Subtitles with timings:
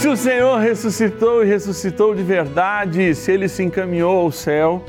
[0.00, 4.82] Se o Senhor ressuscitou e ressuscitou de verdade, se ele se encaminhou ao céu,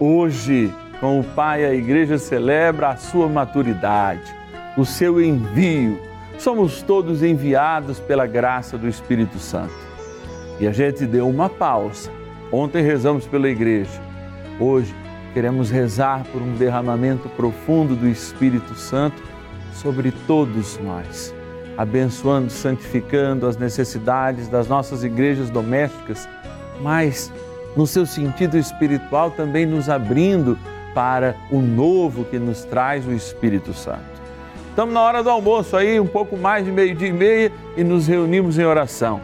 [0.00, 4.34] hoje, com o Pai, a igreja celebra a sua maturidade,
[4.74, 6.00] o seu envio.
[6.38, 9.74] Somos todos enviados pela graça do Espírito Santo.
[10.58, 12.10] E a gente deu uma pausa.
[12.50, 14.00] Ontem rezamos pela igreja.
[14.58, 14.94] Hoje
[15.34, 19.22] queremos rezar por um derramamento profundo do Espírito Santo
[19.74, 21.35] sobre todos nós
[21.76, 26.28] abençoando, santificando as necessidades das nossas igrejas domésticas,
[26.80, 27.32] mas
[27.76, 30.58] no seu sentido espiritual também nos abrindo
[30.94, 34.16] para o novo que nos traz o Espírito Santo.
[34.70, 38.06] Estamos na hora do almoço aí, um pouco mais de meio-dia e meia, e nos
[38.06, 39.20] reunimos em oração,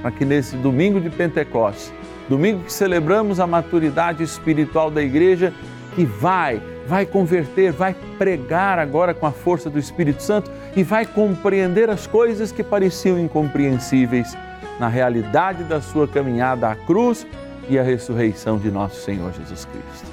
[0.00, 1.92] para que nesse domingo de Pentecostes,
[2.28, 5.52] domingo que celebramos a maturidade espiritual da igreja,
[5.94, 11.06] que vai vai converter, vai pregar agora com a força do Espírito Santo e vai
[11.06, 14.36] compreender as coisas que pareciam incompreensíveis
[14.78, 17.26] na realidade da sua caminhada à cruz
[17.68, 20.10] e à ressurreição de nosso Senhor Jesus Cristo.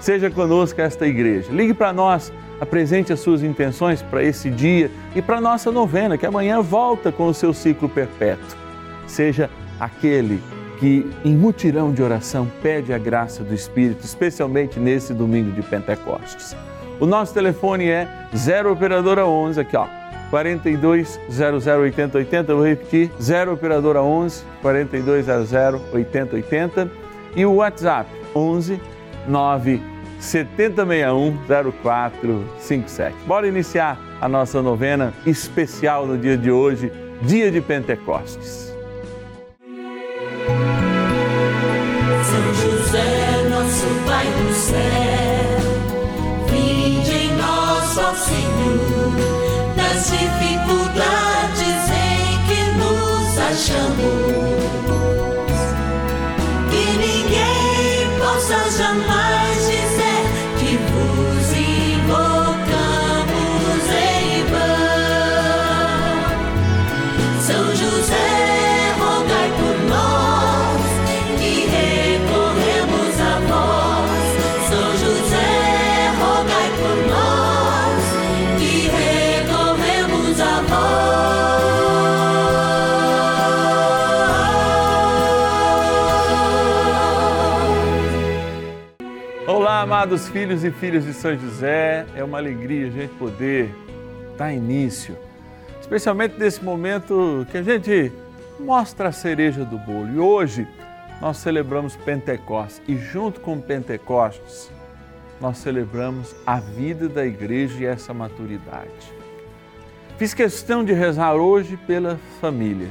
[0.00, 1.52] Seja conosco esta igreja.
[1.52, 6.26] Ligue para nós, apresente as suas intenções para esse dia e para nossa novena, que
[6.26, 8.56] amanhã volta com o seu ciclo perpétuo.
[9.06, 10.42] Seja aquele
[10.80, 16.56] que em mutirão de oração pede a graça do Espírito, especialmente nesse domingo de Pentecostes.
[16.98, 19.86] O nosso telefone é 0 operadora 11 aqui ó,
[20.30, 26.90] 42 00 80 80, eu vou repetir, 0 operadora 11 42 00 80 80
[27.36, 28.80] e o WhatsApp 11
[29.28, 29.82] 9
[30.18, 33.16] 7061 0457.
[33.26, 36.92] Bora iniciar a nossa novena especial no dia de hoje,
[37.22, 38.69] dia de Pentecostes.
[50.00, 54.29] Nas dificuldades em que nos achamos.
[90.00, 93.70] Amados filhos e filhas de São José, é uma alegria a gente poder
[94.34, 95.14] dar início,
[95.78, 98.10] especialmente nesse momento que a gente
[98.58, 100.10] mostra a cereja do bolo.
[100.10, 100.66] E hoje
[101.20, 104.70] nós celebramos Pentecostes e junto com Pentecostes
[105.38, 109.12] nós celebramos a vida da igreja e essa maturidade.
[110.16, 112.88] Fiz questão de rezar hoje pela família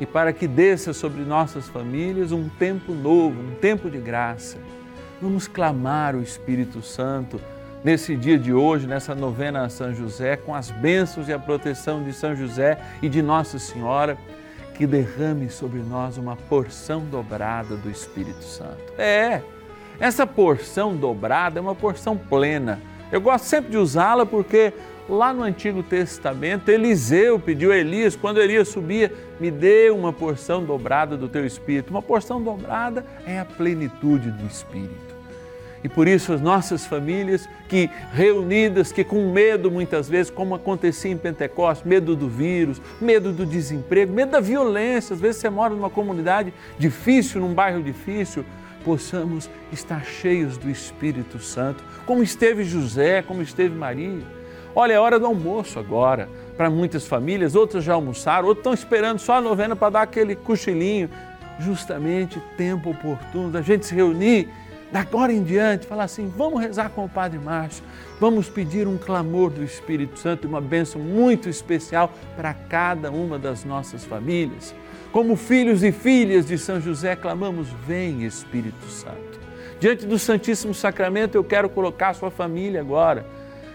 [0.00, 4.56] e para que desça sobre nossas famílias um tempo novo, um tempo de graça
[5.20, 7.40] Vamos clamar o Espírito Santo
[7.82, 12.04] nesse dia de hoje, nessa novena a São José, com as bênçãos e a proteção
[12.04, 14.16] de São José e de Nossa Senhora,
[14.74, 18.92] que derrame sobre nós uma porção dobrada do Espírito Santo.
[18.96, 19.42] É,
[19.98, 22.80] essa porção dobrada é uma porção plena.
[23.10, 24.72] Eu gosto sempre de usá-la porque
[25.08, 30.62] lá no Antigo Testamento, Eliseu pediu a Elias, quando Elias subia, me dê uma porção
[30.62, 31.90] dobrada do teu Espírito.
[31.90, 35.07] Uma porção dobrada é a plenitude do Espírito.
[35.82, 41.10] E por isso as nossas famílias que reunidas, que com medo muitas vezes, como acontecia
[41.10, 45.74] em Pentecostes, medo do vírus, medo do desemprego, medo da violência, às vezes você mora
[45.74, 48.44] numa comunidade difícil, num bairro difícil,
[48.84, 54.22] possamos estar cheios do Espírito Santo, como esteve José, como esteve Maria.
[54.74, 56.28] Olha, é hora do almoço agora.
[56.56, 60.34] Para muitas famílias, outras já almoçaram, outros estão esperando só a novena para dar aquele
[60.34, 61.10] cochilinho.
[61.60, 64.48] Justamente tempo oportuno da gente se reunir
[64.90, 67.84] da agora em diante, falar assim: vamos rezar com o Padre Márcio,
[68.18, 73.64] vamos pedir um clamor do Espírito Santo, uma bênção muito especial para cada uma das
[73.64, 74.74] nossas famílias.
[75.12, 79.38] Como filhos e filhas de São José, clamamos: Vem Espírito Santo.
[79.80, 83.24] Diante do Santíssimo Sacramento, eu quero colocar a sua família agora.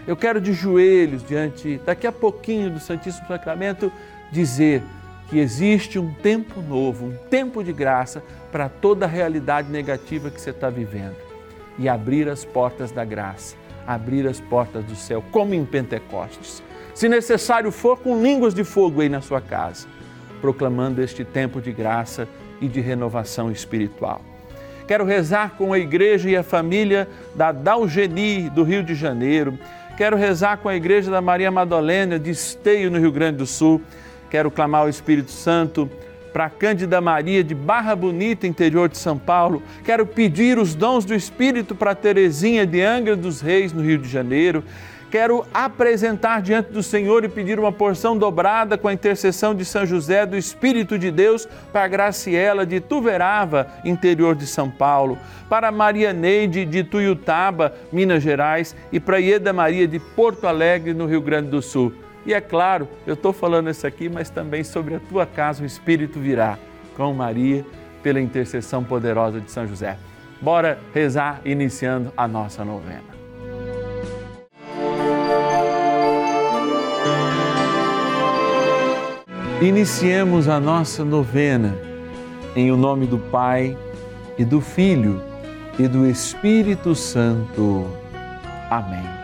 [0.06, 3.90] Eu quero de joelhos diante, daqui a pouquinho do Santíssimo Sacramento,
[4.30, 4.82] dizer
[5.28, 8.22] que existe um tempo novo, um tempo de graça
[8.52, 11.16] para toda a realidade negativa que você está vivendo
[11.78, 13.56] e abrir as portas da graça,
[13.86, 16.62] abrir as portas do céu, como em Pentecostes.
[16.94, 19.88] Se necessário for, com línguas de fogo aí na sua casa,
[20.40, 22.28] proclamando este tempo de graça
[22.60, 24.20] e de renovação espiritual.
[24.86, 29.58] Quero rezar com a igreja e a família da Dalgeni, do Rio de Janeiro.
[29.96, 33.80] Quero rezar com a igreja da Maria Madalena, de Esteio, no Rio Grande do Sul.
[34.34, 35.88] Quero clamar ao Espírito Santo
[36.32, 39.62] para Cândida Maria de Barra Bonita, interior de São Paulo.
[39.84, 44.08] Quero pedir os dons do Espírito para Terezinha de Angra dos Reis, no Rio de
[44.08, 44.64] Janeiro.
[45.08, 49.86] Quero apresentar diante do Senhor e pedir uma porção dobrada com a intercessão de São
[49.86, 55.16] José do Espírito de Deus para Graciela de Tuverava, interior de São Paulo,
[55.48, 61.06] para Maria Neide de Tuiutaba, Minas Gerais e para Ieda Maria de Porto Alegre, no
[61.06, 61.92] Rio Grande do Sul.
[62.26, 65.66] E é claro, eu estou falando isso aqui, mas também sobre a tua casa o
[65.66, 66.58] Espírito virá
[66.96, 67.64] com Maria
[68.02, 69.98] pela intercessão poderosa de São José.
[70.40, 73.14] Bora rezar iniciando a nossa novena.
[79.60, 81.74] Iniciemos a nossa novena
[82.54, 83.76] em o nome do Pai
[84.38, 85.22] e do Filho
[85.78, 87.86] e do Espírito Santo.
[88.70, 89.23] Amém.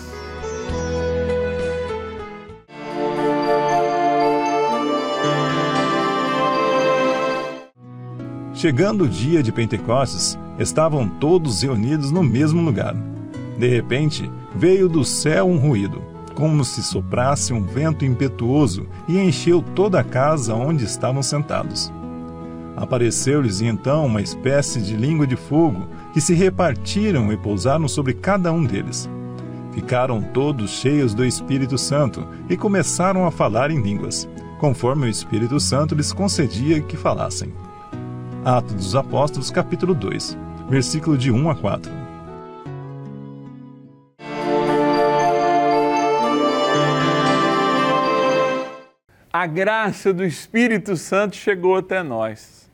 [8.61, 12.95] Chegando o dia de Pentecostes, estavam todos reunidos no mesmo lugar.
[13.57, 15.99] De repente, veio do céu um ruído,
[16.35, 21.91] como se soprasse um vento impetuoso, e encheu toda a casa onde estavam sentados.
[22.77, 28.53] Apareceu-lhes então uma espécie de língua de fogo, que se repartiram e pousaram sobre cada
[28.53, 29.09] um deles.
[29.71, 35.59] Ficaram todos cheios do Espírito Santo e começaram a falar em línguas, conforme o Espírito
[35.59, 37.51] Santo lhes concedia que falassem.
[38.43, 42.01] Atos dos Apóstolos, capítulo 2, versículo de 1 a 4.
[49.41, 52.69] a graça do Espírito Santo chegou até nós.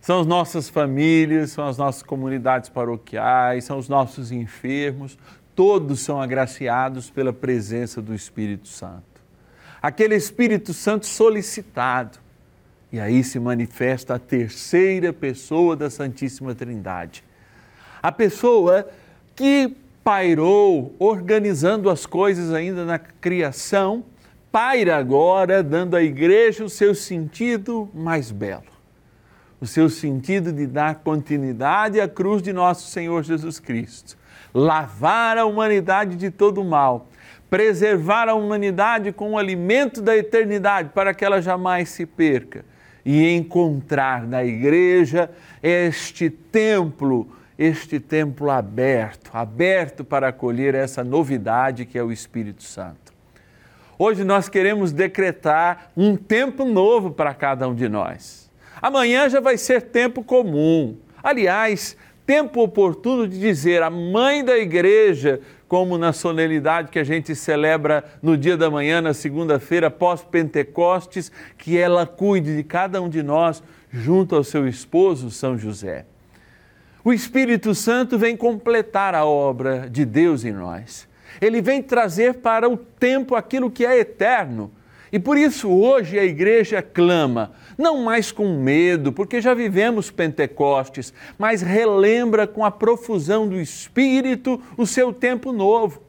[0.00, 5.18] São as nossas famílias, são as nossas comunidades paroquiais, são os nossos enfermos,
[5.52, 9.20] todos são agraciados pela presença do Espírito Santo.
[9.82, 12.18] Aquele Espírito Santo solicitado.
[12.92, 17.24] E aí se manifesta a terceira pessoa da Santíssima Trindade.
[18.00, 18.88] A pessoa
[19.34, 24.04] que pairou organizando as coisas ainda na criação
[24.52, 28.62] paira agora, dando à igreja o seu sentido mais belo,
[29.60, 34.16] o seu sentido de dar continuidade à cruz de nosso Senhor Jesus Cristo,
[34.54, 37.08] lavar a humanidade de todo mal,
[37.50, 42.64] preservar a humanidade com o alimento da eternidade para que ela jamais se perca
[43.06, 45.30] e encontrar na igreja
[45.62, 53.14] este templo, este templo aberto, aberto para acolher essa novidade que é o Espírito Santo.
[53.96, 58.50] Hoje nós queremos decretar um tempo novo para cada um de nós.
[58.82, 60.96] Amanhã já vai ser tempo comum.
[61.22, 61.96] Aliás,
[62.26, 68.04] tempo oportuno de dizer a mãe da igreja, como na solenidade que a gente celebra
[68.22, 73.62] no dia da manhã, na segunda-feira, pós-Pentecostes, que ela cuide de cada um de nós
[73.92, 76.04] junto ao seu esposo, São José.
[77.04, 81.08] O Espírito Santo vem completar a obra de Deus em nós.
[81.40, 84.72] Ele vem trazer para o tempo aquilo que é eterno.
[85.16, 91.10] E por isso hoje a igreja clama, não mais com medo, porque já vivemos Pentecostes,
[91.38, 96.02] mas relembra com a profusão do Espírito o seu tempo novo.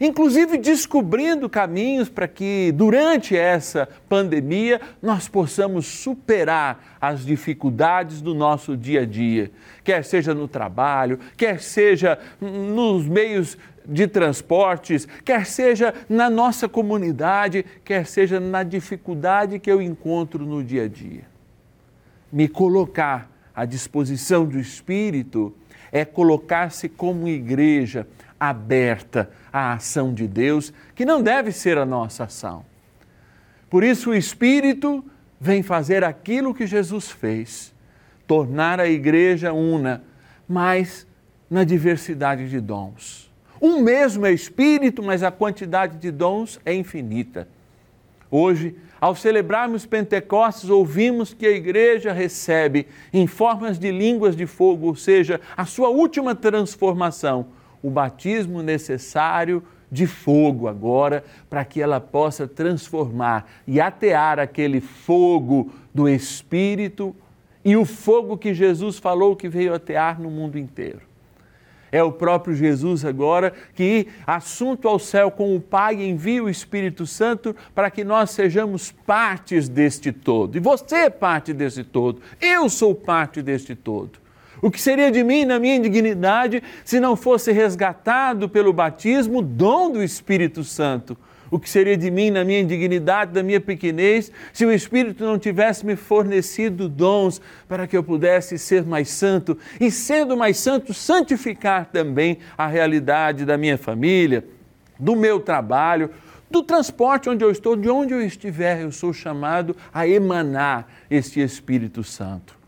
[0.00, 8.78] Inclusive descobrindo caminhos para que durante essa pandemia nós possamos superar as dificuldades do nosso
[8.78, 9.50] dia a dia,
[9.84, 17.62] quer seja no trabalho, quer seja nos meios de transportes, quer seja na nossa comunidade,
[17.84, 21.24] quer seja na dificuldade que eu encontro no dia a dia.
[22.32, 25.54] Me colocar à disposição do Espírito
[25.92, 28.06] é colocar-se como igreja
[28.40, 32.64] aberta à ação de Deus, que não deve ser a nossa ação.
[33.68, 35.04] Por isso, o Espírito
[35.38, 37.72] vem fazer aquilo que Jesus fez,
[38.26, 40.02] tornar a igreja una,
[40.48, 41.06] mas
[41.48, 43.30] na diversidade de dons
[43.60, 47.46] um mesmo é Espírito, mas a quantidade de dons é infinita.
[48.30, 54.86] Hoje, ao celebrarmos Pentecostes, ouvimos que a igreja recebe em formas de línguas de fogo,
[54.86, 57.48] ou seja, a sua última transformação,
[57.82, 65.72] o batismo necessário de fogo agora, para que ela possa transformar e atear aquele fogo
[65.92, 67.14] do Espírito
[67.64, 71.10] e o fogo que Jesus falou que veio atear no mundo inteiro.
[71.92, 77.04] É o próprio Jesus agora que, assunto ao céu com o Pai, envia o Espírito
[77.04, 80.56] Santo para que nós sejamos partes deste todo.
[80.56, 84.20] E você é parte desse todo, eu sou parte deste todo.
[84.62, 89.90] O que seria de mim na minha indignidade se não fosse resgatado pelo batismo dom
[89.90, 91.16] do Espírito Santo?
[91.50, 95.38] o que seria de mim na minha indignidade, da minha pequenez, se o Espírito não
[95.38, 100.94] tivesse me fornecido dons para que eu pudesse ser mais santo e, sendo mais santo,
[100.94, 104.44] santificar também a realidade da minha família,
[104.98, 106.10] do meu trabalho,
[106.50, 111.40] do transporte onde eu estou, de onde eu estiver, eu sou chamado a emanar este
[111.40, 112.58] Espírito Santo.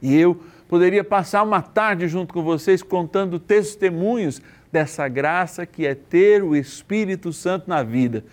[0.00, 0.40] E eu
[0.74, 6.56] poderia passar uma tarde junto com vocês contando testemunhos dessa graça que é ter o
[6.56, 8.24] Espírito Santo na vida,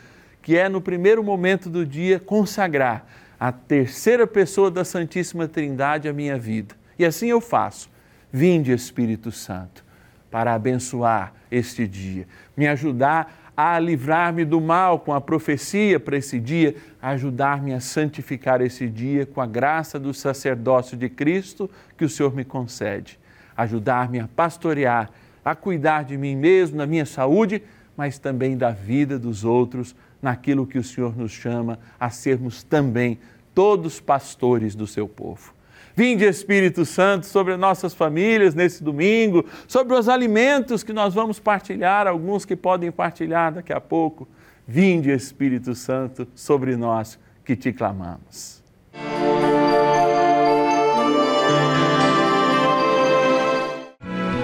[0.42, 3.06] que é no primeiro momento do dia consagrar
[3.40, 6.74] a terceira pessoa da Santíssima Trindade à minha vida.
[6.98, 7.92] E assim eu faço.
[8.34, 9.86] Vinde, Espírito Santo,
[10.32, 16.40] para abençoar este dia, me ajudar a livrar-me do mal com a profecia para esse
[16.40, 22.10] dia, ajudar-me a santificar esse dia com a graça do sacerdócio de Cristo que o
[22.10, 23.20] Senhor me concede,
[23.56, 25.12] ajudar-me a pastorear
[25.44, 27.64] a cuidar de mim mesmo, na minha saúde,
[27.98, 33.20] mas também da vida dos outros, naquilo que o Senhor nos chama a sermos também
[33.54, 35.54] todos pastores do seu povo.
[35.96, 42.08] Vinde, Espírito Santo, sobre nossas famílias nesse domingo, sobre os alimentos que nós vamos partilhar,
[42.08, 44.28] alguns que podem partilhar daqui a pouco.
[44.68, 48.62] Vinde, Espírito Santo, sobre nós que te clamamos.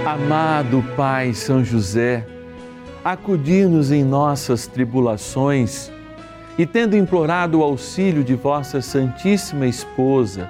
[0.06, 2.26] Amado Pai São José,
[3.04, 5.92] acudir-nos em nossas tribulações
[6.58, 10.50] e, tendo implorado o auxílio de vossa Santíssima Esposa,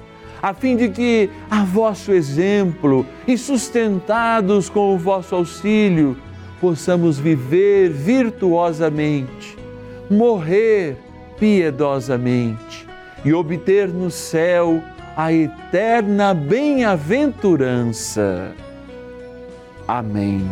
[0.41, 6.17] a fim de que, a vosso exemplo e sustentados com o vosso auxílio,
[6.59, 9.55] possamos viver virtuosamente,
[10.09, 10.97] morrer
[11.39, 12.87] piedosamente
[13.23, 14.81] e obter no céu
[15.15, 18.55] a eterna bem-aventurança.
[19.87, 20.43] Amém.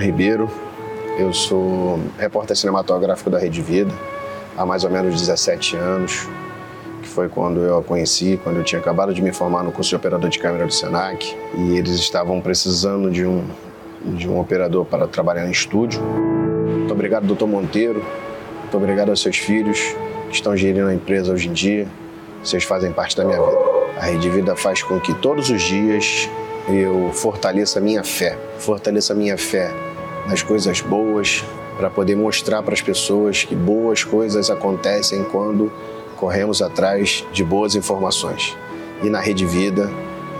[0.00, 0.48] Ribeiro,
[1.18, 3.92] eu sou repórter cinematográfico da Rede Vida
[4.56, 6.28] há mais ou menos 17 anos,
[7.02, 9.90] que foi quando eu a conheci, quando eu tinha acabado de me formar no curso
[9.90, 13.44] de operador de câmera do Senac, e eles estavam precisando de um,
[14.02, 16.00] de um operador para trabalhar em estúdio.
[16.02, 18.02] Muito obrigado, doutor Monteiro,
[18.60, 19.78] muito obrigado aos seus filhos
[20.28, 21.86] que estão gerindo a empresa hoje em dia,
[22.42, 23.58] vocês fazem parte da minha vida.
[23.98, 26.28] A Rede Vida faz com que todos os dias
[26.68, 29.89] eu fortaleça a minha fé, fortaleça a minha fé
[30.30, 31.44] nas coisas boas,
[31.76, 35.72] para poder mostrar para as pessoas que boas coisas acontecem quando
[36.16, 38.56] corremos atrás de boas informações.
[39.02, 39.90] E na Rede Vida,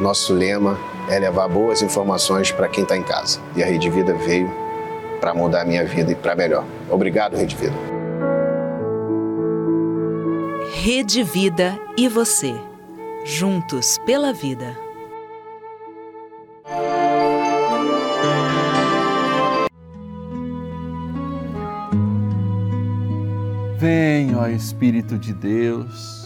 [0.01, 0.79] nosso lema
[1.09, 3.41] é levar boas informações para quem está em casa.
[3.57, 4.49] E a Rede Vida veio
[5.21, 6.65] para mudar a minha vida e para melhor.
[6.89, 7.75] Obrigado, Rede Vida.
[10.73, 12.55] Rede Vida e você.
[13.25, 14.90] Juntos pela vida.
[23.81, 26.23] Vem, ó Espírito de Deus,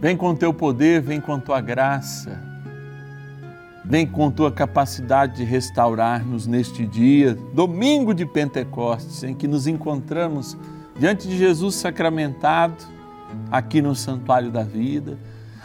[0.00, 2.40] vem com teu poder, vem com tua graça,
[3.84, 10.56] vem com tua capacidade de restaurar-nos neste dia, domingo de Pentecostes, em que nos encontramos
[10.98, 12.82] diante de Jesus sacramentado,
[13.50, 15.18] aqui no Santuário da Vida,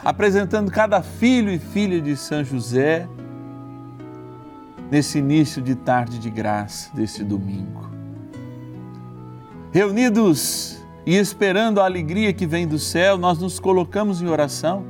[0.04, 3.08] apresentando cada filho e filha de São José
[4.90, 7.89] nesse início de tarde de graça desse domingo
[9.72, 14.84] reunidos e esperando a alegria que vem do céu, nós nos colocamos em oração,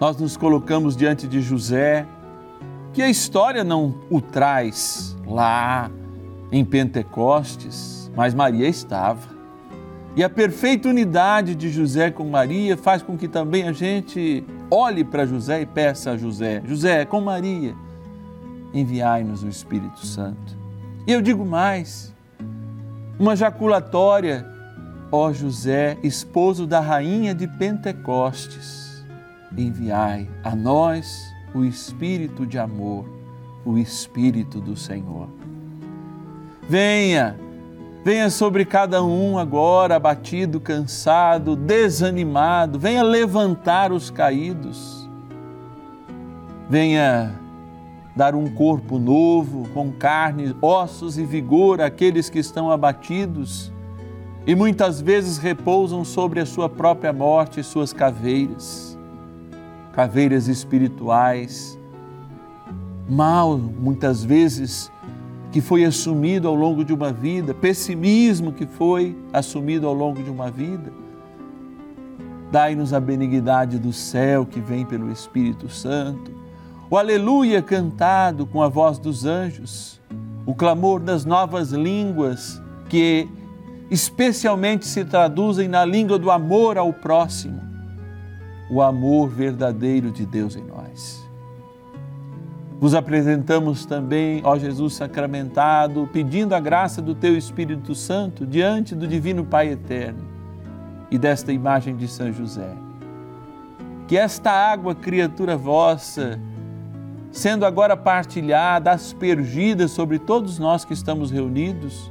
[0.00, 2.06] nós nos colocamos diante de José,
[2.92, 5.90] que a história não o traz lá
[6.50, 9.38] em Pentecostes, mas Maria estava.
[10.16, 15.04] E a perfeita unidade de José com Maria faz com que também a gente olhe
[15.04, 17.76] para José e peça a José: José, com Maria,
[18.74, 20.58] enviai-nos o Espírito Santo.
[21.06, 22.12] E eu digo mais,
[23.20, 24.46] uma jaculatória,
[25.12, 29.04] ó José, esposo da rainha de Pentecostes,
[29.54, 33.06] enviai a nós o espírito de amor,
[33.62, 35.28] o espírito do Senhor.
[36.66, 37.36] Venha,
[38.02, 45.06] venha sobre cada um agora abatido, cansado, desanimado, venha levantar os caídos.
[46.70, 47.38] Venha
[48.20, 53.72] dar um corpo novo, com carne, ossos e vigor àqueles que estão abatidos
[54.46, 58.98] e muitas vezes repousam sobre a sua própria morte suas caveiras,
[59.94, 61.78] caveiras espirituais,
[63.08, 64.92] mal muitas vezes
[65.50, 70.28] que foi assumido ao longo de uma vida, pessimismo que foi assumido ao longo de
[70.28, 70.92] uma vida.
[72.52, 76.39] Dai-nos a benignidade do céu que vem pelo Espírito Santo
[76.90, 80.00] o aleluia cantado com a voz dos anjos,
[80.44, 83.28] o clamor das novas línguas que
[83.88, 87.62] especialmente se traduzem na língua do amor ao próximo,
[88.68, 91.24] o amor verdadeiro de Deus em nós.
[92.80, 99.06] Vos apresentamos também, ó Jesus sacramentado, pedindo a graça do Teu Espírito Santo diante do
[99.06, 100.26] Divino Pai Eterno
[101.08, 102.74] e desta imagem de São José.
[104.08, 106.40] Que esta água, criatura vossa,
[107.30, 112.10] sendo agora partilhada, aspergida sobre todos nós que estamos reunidos,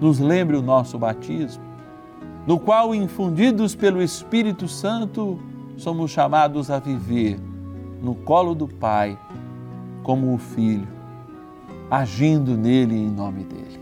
[0.00, 1.62] nos lembre o nosso batismo,
[2.46, 5.38] no qual, infundidos pelo Espírito Santo,
[5.76, 7.38] somos chamados a viver
[8.02, 9.18] no colo do Pai,
[10.02, 10.88] como o Filho,
[11.90, 13.80] agindo nele em nome dele.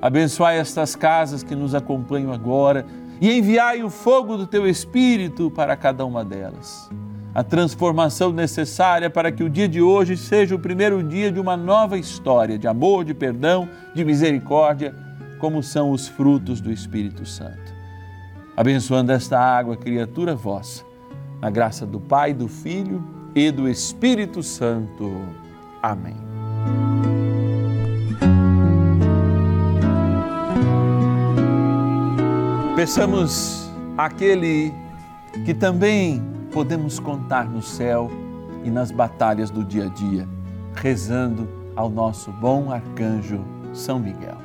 [0.00, 2.86] Abençoai estas casas que nos acompanham agora
[3.20, 6.88] e enviai o fogo do teu Espírito para cada uma delas
[7.36, 11.54] a transformação necessária para que o dia de hoje seja o primeiro dia de uma
[11.54, 14.94] nova história de amor, de perdão, de misericórdia,
[15.38, 17.74] como são os frutos do Espírito Santo.
[18.56, 20.82] Abençoando esta água, criatura vossa,
[21.38, 25.12] na graça do Pai, do Filho e do Espírito Santo.
[25.82, 26.16] Amém.
[32.74, 34.72] Peçamos aquele
[35.44, 38.10] que também podemos contar no céu
[38.64, 40.26] e nas batalhas do dia a dia,
[40.74, 44.38] rezando ao nosso bom arcanjo São Miguel.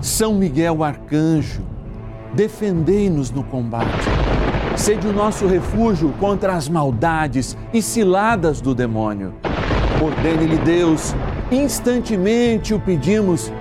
[0.00, 1.62] São Miguel arcanjo,
[2.34, 4.08] defendei-nos no combate.
[4.76, 9.32] Sede o nosso refúgio contra as maldades e ciladas do demônio.
[10.02, 11.14] Ordene-lhe Deus,
[11.52, 13.52] instantemente o pedimos,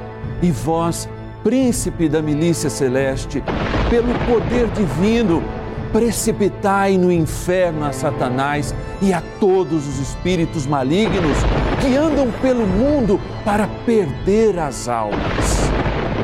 [0.46, 1.10] e vós,
[1.44, 3.44] príncipe da milícia celeste,
[3.90, 5.44] pelo poder divino,
[5.92, 11.38] precipitai no inferno a Satanás e a todos os espíritos malignos
[11.82, 15.18] que andam pelo mundo para perder as almas.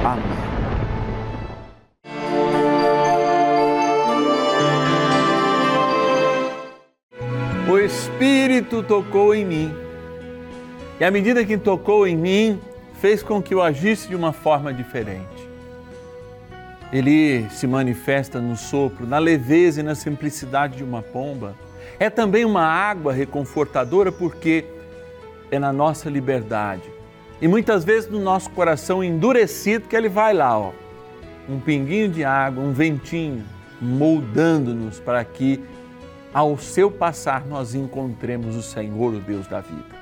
[0.04, 0.42] Amém.
[7.68, 9.74] O Espírito tocou em mim.
[11.00, 12.60] E à medida que tocou em mim,
[13.02, 15.50] fez com que eu agisse de uma forma diferente.
[16.94, 21.56] Ele se manifesta no sopro, na leveza e na simplicidade de uma pomba.
[22.00, 24.66] É também uma água reconfortadora porque
[25.50, 26.84] é na nossa liberdade.
[27.42, 30.72] E muitas vezes no nosso coração endurecido que ele vai lá, ó,
[31.50, 33.44] um pinguinho de água, um ventinho,
[33.82, 35.60] moldando-nos para que
[36.32, 40.01] ao seu passar nós encontremos o Senhor, o Deus da vida.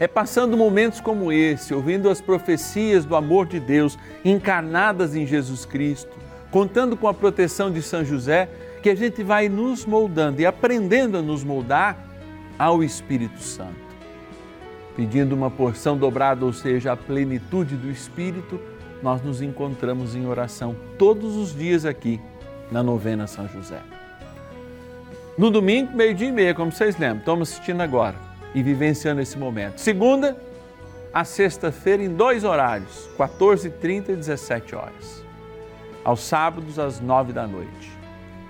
[0.00, 5.64] É passando momentos como esse, ouvindo as profecias do amor de Deus encarnadas em Jesus
[5.64, 6.16] Cristo,
[6.52, 8.48] contando com a proteção de São José,
[8.80, 11.98] que a gente vai nos moldando e aprendendo a nos moldar
[12.56, 13.88] ao Espírito Santo.
[14.94, 18.60] Pedindo uma porção dobrada, ou seja, a plenitude do Espírito,
[19.02, 22.20] nós nos encontramos em oração todos os dias aqui
[22.70, 23.80] na novena São José.
[25.36, 28.27] No domingo, meio-dia e meia, como vocês lembram, estamos assistindo agora
[28.58, 29.80] e vivenciando esse momento.
[29.80, 30.36] Segunda
[31.14, 35.24] a sexta-feira em dois horários, 14h30 e 17 horas.
[36.04, 37.92] Aos sábados, às 9 da noite.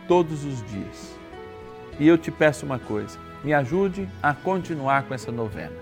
[0.07, 1.15] Todos os dias.
[2.01, 5.77] E eu te peço uma coisa: me ajude a continuar com essa novena.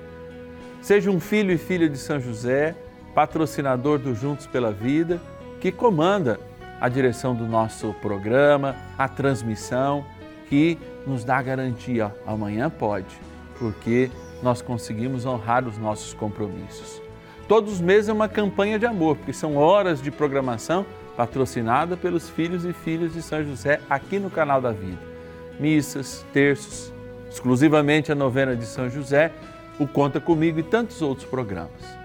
[0.83, 2.75] Seja um filho e filha de São José,
[3.15, 5.21] patrocinador do Juntos pela Vida,
[5.61, 6.41] que comanda
[6.81, 10.05] a direção do nosso programa, a transmissão,
[10.49, 12.12] que nos dá garantia.
[12.27, 13.21] Amanhã pode,
[13.59, 14.11] porque
[14.42, 17.01] nós conseguimos honrar os nossos compromissos.
[17.49, 20.85] Todos os meses é uma campanha de amor, porque são horas de programação
[21.16, 24.99] patrocinada pelos filhos e filhas de São José aqui no canal da Vida.
[25.59, 26.92] Missas, terços,
[27.31, 29.33] exclusivamente a novena de São José,
[29.79, 31.97] o Conta Comigo e tantos outros programas.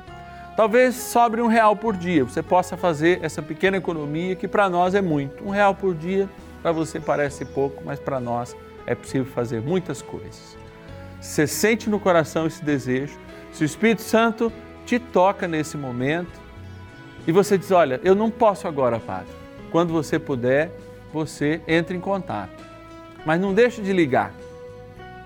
[0.56, 4.94] Talvez sobre um real por dia, você possa fazer essa pequena economia que para nós
[4.94, 5.44] é muito.
[5.44, 6.30] Um real por dia,
[6.62, 10.61] para você parece pouco, mas para nós é possível fazer muitas coisas.
[11.22, 13.18] Você sente no coração esse desejo,
[13.54, 14.52] se o Espírito Santo
[14.88, 16.40] te toca nesse momento
[17.28, 19.32] e você diz: Olha, eu não posso agora, Padre.
[19.72, 20.72] Quando você puder,
[21.14, 22.66] você entre em contato.
[23.24, 24.34] Mas não deixe de ligar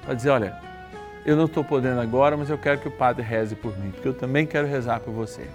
[0.04, 0.60] para dizer: Olha,
[1.26, 4.08] eu não estou podendo agora, mas eu quero que o Padre reze por mim, porque
[4.08, 5.48] eu também quero rezar por você.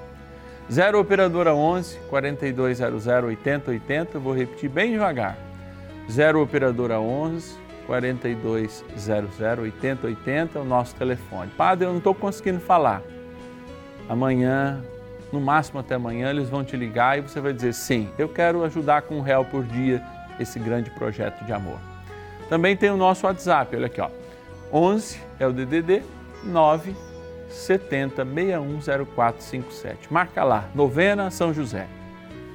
[0.72, 5.36] 0 Operadora 11 4200 8080, vou repetir bem devagar.
[6.10, 7.58] 0 Operadora 11
[7.90, 11.50] 4200 8080 é o nosso telefone.
[11.56, 13.02] Padre, eu não estou conseguindo falar.
[14.08, 14.80] Amanhã,
[15.32, 18.62] no máximo até amanhã, eles vão te ligar e você vai dizer sim, eu quero
[18.62, 20.00] ajudar com um real por dia
[20.38, 21.80] esse grande projeto de amor.
[22.48, 24.08] Também tem o nosso WhatsApp, olha aqui, ó.
[24.72, 26.04] 11 é o DDD
[26.44, 26.94] 9
[27.48, 30.12] 70 610457.
[30.12, 31.88] Marca lá, Novena São José.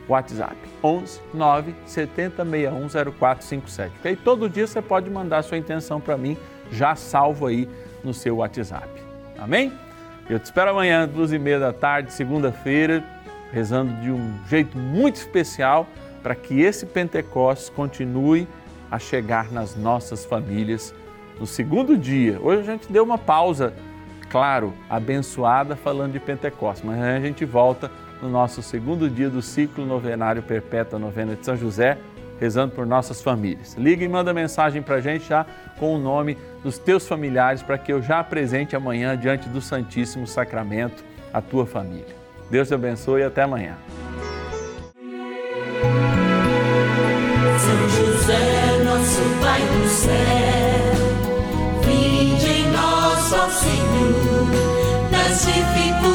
[0.08, 3.92] WhatsApp 11 9 70 61 0457.
[3.92, 6.38] Porque aí todo dia você pode mandar sua intenção para mim,
[6.72, 7.68] já salvo aí
[8.04, 8.88] no seu WhatsApp.
[9.38, 9.72] Amém?
[10.30, 13.04] Eu te espero amanhã, duas e meia da tarde, segunda-feira,
[13.52, 15.88] rezando de um jeito muito especial
[16.24, 18.48] para que esse Pentecostes continue
[18.90, 20.94] a chegar nas nossas famílias
[21.40, 22.40] no segundo dia.
[22.42, 23.74] Hoje a gente deu uma pausa,
[24.30, 29.86] claro, abençoada, falando de Pentecostes, mas a gente volta no nosso segundo dia do ciclo
[29.86, 31.98] novenário Perpétua Novena de São José,
[32.40, 33.76] rezando por nossas famílias.
[33.76, 35.46] Liga e manda mensagem para a gente já
[35.80, 40.28] com o nome dos teus familiares para que eu já apresente amanhã diante do Santíssimo
[40.28, 42.16] Sacramento a tua família.
[42.50, 43.76] Deus te abençoe e até amanhã.
[47.60, 50.12] São José, nosso Pai do céu,
[51.84, 52.72] vinde em
[55.46, 56.15] dificuldades